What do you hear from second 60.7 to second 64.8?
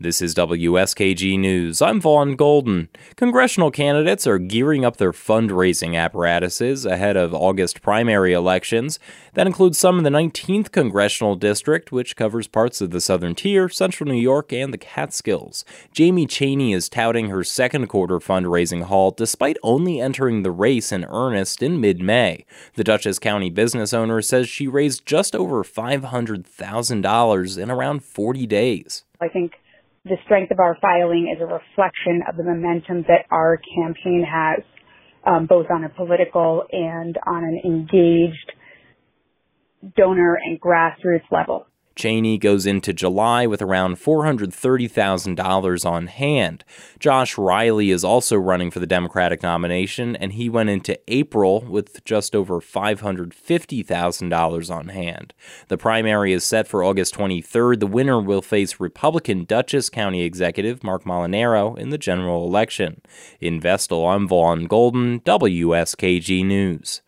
Mark Molinaro in the general election. In Vestal, I'm Vaughn